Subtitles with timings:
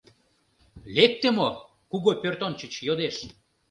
[0.95, 1.49] —Лекте мо?—
[1.89, 3.15] куго пӧртӧнчыч йодеш.